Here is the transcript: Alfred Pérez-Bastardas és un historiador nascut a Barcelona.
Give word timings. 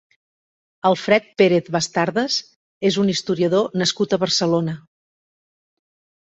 Alfred 0.89 1.27
Pérez-Bastardas 1.41 2.37
és 2.91 2.97
un 3.03 3.13
historiador 3.15 3.69
nascut 3.83 4.17
a 4.17 4.21
Barcelona. 4.25 4.75